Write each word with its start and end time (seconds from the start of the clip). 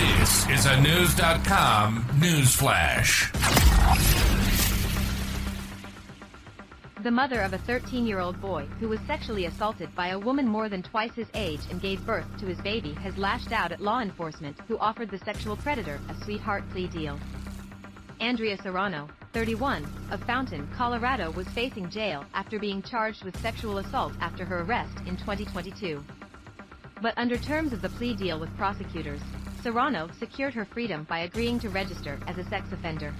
This 0.00 0.48
is 0.48 0.64
a 0.64 0.80
News.com 0.80 2.06
news 2.18 2.54
flash. 2.54 3.30
The 7.02 7.10
mother 7.10 7.42
of 7.42 7.52
a 7.52 7.58
13 7.58 8.06
year 8.06 8.18
old 8.18 8.40
boy 8.40 8.64
who 8.80 8.88
was 8.88 8.98
sexually 9.00 9.44
assaulted 9.44 9.94
by 9.94 10.08
a 10.08 10.18
woman 10.18 10.48
more 10.48 10.70
than 10.70 10.82
twice 10.82 11.12
his 11.12 11.28
age 11.34 11.60
and 11.70 11.82
gave 11.82 12.06
birth 12.06 12.24
to 12.38 12.46
his 12.46 12.58
baby 12.62 12.94
has 12.94 13.18
lashed 13.18 13.52
out 13.52 13.72
at 13.72 13.82
law 13.82 14.00
enforcement 14.00 14.56
who 14.68 14.78
offered 14.78 15.10
the 15.10 15.18
sexual 15.18 15.54
predator 15.54 16.00
a 16.08 16.24
sweetheart 16.24 16.64
plea 16.70 16.86
deal. 16.86 17.20
Andrea 18.20 18.56
Serrano, 18.56 19.06
31, 19.34 19.86
of 20.10 20.24
Fountain, 20.24 20.66
Colorado 20.74 21.30
was 21.32 21.46
facing 21.48 21.90
jail 21.90 22.24
after 22.32 22.58
being 22.58 22.80
charged 22.80 23.22
with 23.22 23.38
sexual 23.42 23.76
assault 23.76 24.14
after 24.22 24.46
her 24.46 24.62
arrest 24.62 24.96
in 25.06 25.18
2022. 25.18 26.02
But 27.02 27.14
under 27.18 27.36
terms 27.36 27.74
of 27.74 27.82
the 27.82 27.88
plea 27.90 28.14
deal 28.14 28.38
with 28.38 28.54
prosecutors, 28.56 29.20
Serrano 29.62 30.08
secured 30.18 30.54
her 30.54 30.64
freedom 30.64 31.04
by 31.04 31.20
agreeing 31.20 31.58
to 31.60 31.68
register 31.68 32.18
as 32.26 32.38
a 32.38 32.48
sex 32.48 32.72
offender. 32.72 33.12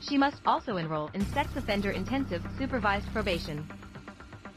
She 0.00 0.18
must 0.18 0.42
also 0.44 0.76
enroll 0.76 1.10
in 1.14 1.24
sex 1.32 1.54
offender 1.56 1.90
intensive 1.90 2.42
supervised 2.58 3.06
probation. 3.12 3.68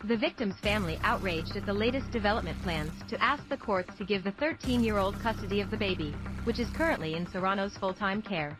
The 0.06 0.18
victim's 0.18 0.58
family 0.60 0.98
outraged 1.04 1.56
at 1.56 1.66
the 1.66 1.74
latest 1.74 2.10
development 2.12 2.62
plans 2.64 2.92
to 3.10 3.22
ask 3.22 3.48
the 3.50 3.58
courts 3.58 3.96
to 3.98 4.06
give 4.06 4.24
the 4.24 4.32
13-year-old 4.34 5.20
custody 5.20 5.62
of 5.62 5.70
the 5.70 5.78
baby, 5.78 6.16
which 6.46 6.60
is 6.60 6.70
currently 6.70 7.16
in 7.16 7.28
Serrano's 7.28 7.78
full-time 7.78 8.22
care. 8.22 8.58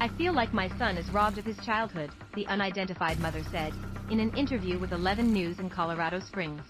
I 0.00 0.08
feel 0.08 0.34
like 0.34 0.52
my 0.52 0.68
son 0.76 0.96
is 0.96 1.10
robbed 1.10 1.38
of 1.38 1.44
his 1.44 1.58
childhood, 1.64 2.10
the 2.34 2.46
unidentified 2.46 3.18
mother 3.20 3.42
said, 3.50 3.72
in 4.10 4.20
an 4.20 4.36
interview 4.36 4.78
with 4.78 4.92
11 4.92 5.32
News 5.32 5.58
in 5.58 5.70
Colorado 5.70 6.20
Springs. 6.20 6.62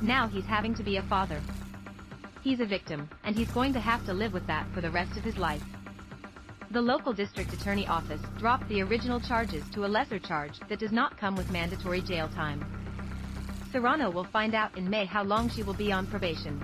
Now 0.00 0.26
he's 0.26 0.46
having 0.46 0.74
to 0.74 0.82
be 0.82 0.96
a 0.96 1.02
father. 1.02 1.40
He's 2.42 2.58
a 2.58 2.66
victim, 2.66 3.08
and 3.22 3.36
he's 3.36 3.50
going 3.52 3.72
to 3.72 3.80
have 3.80 4.04
to 4.06 4.12
live 4.12 4.32
with 4.32 4.46
that 4.48 4.66
for 4.74 4.80
the 4.80 4.90
rest 4.90 5.16
of 5.16 5.22
his 5.22 5.38
life. 5.38 5.62
The 6.72 6.82
local 6.82 7.12
district 7.12 7.52
attorney 7.52 7.86
office 7.86 8.20
dropped 8.38 8.68
the 8.68 8.82
original 8.82 9.20
charges 9.20 9.62
to 9.70 9.84
a 9.84 9.86
lesser 9.86 10.18
charge 10.18 10.58
that 10.68 10.80
does 10.80 10.90
not 10.90 11.18
come 11.18 11.36
with 11.36 11.52
mandatory 11.52 12.00
jail 12.00 12.28
time. 12.28 12.64
Serrano 13.70 14.10
will 14.10 14.24
find 14.24 14.54
out 14.54 14.76
in 14.76 14.90
May 14.90 15.04
how 15.04 15.22
long 15.22 15.50
she 15.50 15.62
will 15.62 15.74
be 15.74 15.92
on 15.92 16.06
probation. 16.06 16.60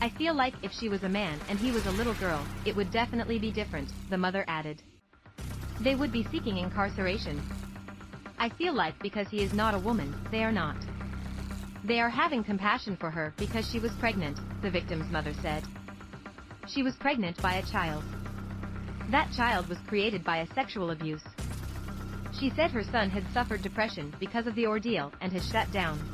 I 0.00 0.10
feel 0.10 0.34
like 0.34 0.54
if 0.62 0.72
she 0.72 0.90
was 0.90 1.02
a 1.02 1.08
man 1.08 1.40
and 1.48 1.58
he 1.58 1.70
was 1.70 1.86
a 1.86 1.92
little 1.92 2.14
girl, 2.14 2.44
it 2.66 2.76
would 2.76 2.90
definitely 2.90 3.38
be 3.38 3.50
different, 3.50 3.88
the 4.10 4.18
mother 4.18 4.44
added. 4.48 4.82
They 5.80 5.94
would 5.94 6.12
be 6.12 6.26
seeking 6.30 6.58
incarceration. 6.58 7.40
I 8.38 8.50
feel 8.50 8.74
like 8.74 8.98
because 9.00 9.28
he 9.28 9.42
is 9.42 9.54
not 9.54 9.74
a 9.74 9.78
woman, 9.78 10.14
they 10.30 10.44
are 10.44 10.52
not. 10.52 10.76
They 11.84 12.00
are 12.00 12.08
having 12.08 12.42
compassion 12.42 12.96
for 12.96 13.10
her 13.10 13.34
because 13.36 13.68
she 13.70 13.78
was 13.78 13.92
pregnant, 13.96 14.38
the 14.62 14.70
victim's 14.70 15.10
mother 15.10 15.34
said. 15.42 15.64
She 16.66 16.82
was 16.82 16.96
pregnant 16.96 17.40
by 17.42 17.56
a 17.56 17.66
child. 17.66 18.02
That 19.10 19.30
child 19.32 19.68
was 19.68 19.76
created 19.86 20.24
by 20.24 20.38
a 20.38 20.54
sexual 20.54 20.92
abuse. 20.92 21.22
She 22.40 22.48
said 22.56 22.70
her 22.70 22.84
son 22.84 23.10
had 23.10 23.30
suffered 23.34 23.60
depression 23.60 24.14
because 24.18 24.46
of 24.46 24.54
the 24.54 24.66
ordeal 24.66 25.12
and 25.20 25.30
has 25.34 25.46
shut 25.50 25.70
down. 25.72 26.13